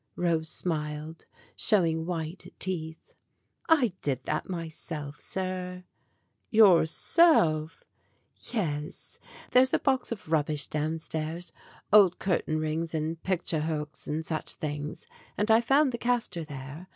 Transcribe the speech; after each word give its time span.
Rose 0.15 0.49
smiled, 0.49 1.27
showing 1.55 2.07
white 2.07 2.51
teeth. 2.57 3.13
"I 3.69 3.93
did 4.01 4.23
that 4.23 4.49
my 4.49 4.67
self, 4.67 5.19
sir." 5.19 5.83
"Yourself?" 6.49 7.83
"Yes; 8.51 9.19
there's 9.51 9.75
a 9.75 9.77
box 9.79 10.11
of 10.11 10.31
rubbish 10.31 10.65
downstairs 10.65 11.53
old 11.93 12.17
curtain 12.17 12.59
rings 12.59 12.95
and 12.95 13.21
picture 13.21 13.61
hooks 13.61 14.07
and 14.07 14.25
such 14.25 14.55
things, 14.55 15.05
and 15.37 15.51
I 15.51 15.61
found 15.61 15.91
the 15.91 15.99
castor 15.99 16.45
there. 16.45 16.87